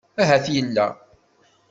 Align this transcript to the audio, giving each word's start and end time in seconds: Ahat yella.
Ahat 0.21 0.45
yella. 0.53 0.87